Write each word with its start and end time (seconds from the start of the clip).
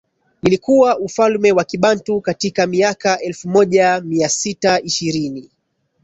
lilikuwa 0.43 0.99
ufalme 0.99 1.51
wa 1.51 1.63
Kibantu 1.63 2.21
katika 2.21 2.67
miaka 2.67 3.19
elfu 3.21 3.49
moja 3.49 4.01
Mia 4.01 4.29
sits 4.29 4.67
ishirini 4.83 5.51